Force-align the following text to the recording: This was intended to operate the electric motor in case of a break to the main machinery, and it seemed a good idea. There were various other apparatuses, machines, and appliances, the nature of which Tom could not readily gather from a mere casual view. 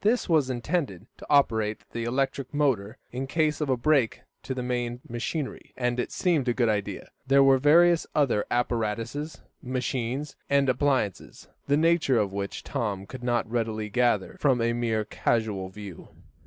This 0.03 0.27
was 0.27 0.49
intended 0.49 1.05
to 1.19 1.27
operate 1.29 1.83
the 1.91 2.05
electric 2.05 2.51
motor 2.55 2.97
in 3.11 3.27
case 3.27 3.61
of 3.61 3.69
a 3.69 3.77
break 3.77 4.23
to 4.41 4.55
the 4.55 4.63
main 4.63 4.99
machinery, 5.07 5.73
and 5.77 5.99
it 5.99 6.11
seemed 6.11 6.47
a 6.47 6.55
good 6.55 6.69
idea. 6.69 7.11
There 7.27 7.43
were 7.43 7.59
various 7.59 8.07
other 8.15 8.43
apparatuses, 8.49 9.43
machines, 9.61 10.35
and 10.49 10.67
appliances, 10.69 11.49
the 11.67 11.77
nature 11.77 12.17
of 12.17 12.33
which 12.33 12.63
Tom 12.63 13.05
could 13.05 13.23
not 13.23 13.47
readily 13.47 13.89
gather 13.89 14.37
from 14.39 14.59
a 14.59 14.73
mere 14.73 15.05
casual 15.05 15.69
view. 15.69 16.07